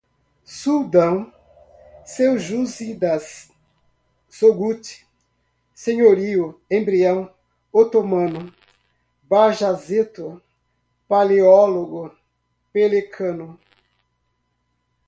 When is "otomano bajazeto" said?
7.71-10.41